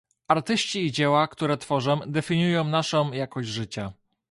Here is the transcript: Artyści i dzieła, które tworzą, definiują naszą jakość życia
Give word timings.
Artyści 0.27 0.85
i 0.85 0.91
dzieła, 0.91 1.27
które 1.27 1.57
tworzą, 1.57 1.99
definiują 2.07 2.63
naszą 2.63 3.11
jakość 3.11 3.49
życia 3.49 3.91